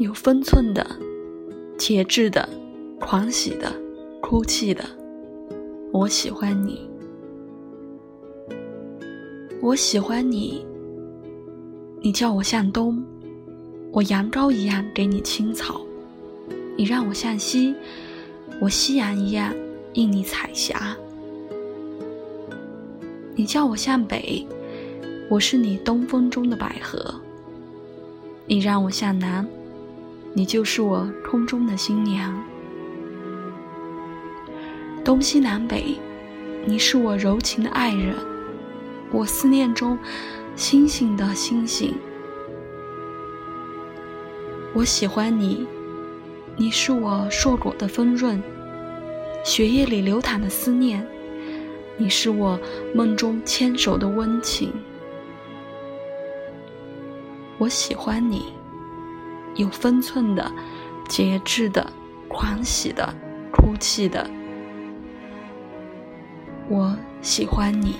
[0.00, 0.96] 有分寸的、
[1.76, 2.48] 节制的、
[2.98, 3.70] 狂喜的、
[4.22, 4.82] 哭泣的，
[5.92, 6.88] 我喜欢你。
[9.60, 10.64] 我喜欢你。
[12.00, 13.04] 你叫我向东，
[13.92, 15.82] 我扬州一样给你青草；
[16.78, 17.74] 你让我向西，
[18.58, 19.54] 我夕阳一样
[19.92, 20.96] 映你彩霞。
[23.34, 24.46] 你叫我向北，
[25.28, 27.20] 我是你东风中的百合；
[28.46, 29.46] 你让我向南。
[30.32, 32.32] 你就是我空中的新娘，
[35.04, 35.98] 东西南北，
[36.64, 38.14] 你是我柔情的爱人，
[39.10, 39.98] 我思念中
[40.54, 41.92] 星星的星星。
[44.72, 45.66] 我喜欢你，
[46.56, 48.40] 你是我硕果的丰润，
[49.44, 51.04] 血液里流淌的思念，
[51.96, 52.56] 你是我
[52.94, 54.72] 梦中牵手的温情。
[57.58, 58.59] 我喜欢你。
[59.54, 60.50] 有分寸的、
[61.08, 61.92] 节制的、
[62.28, 63.14] 狂喜的、
[63.52, 64.28] 哭泣的，
[66.68, 67.96] 我喜欢你。